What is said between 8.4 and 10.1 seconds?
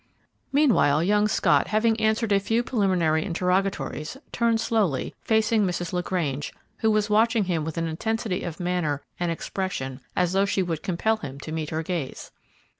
of manner and expression